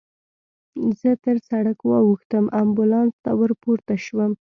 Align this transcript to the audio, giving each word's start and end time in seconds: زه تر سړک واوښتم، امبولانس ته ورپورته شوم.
زه 0.99 1.11
تر 1.23 1.37
سړک 1.49 1.77
واوښتم، 1.89 2.45
امبولانس 2.61 3.15
ته 3.23 3.31
ورپورته 3.39 3.93
شوم. 4.05 4.31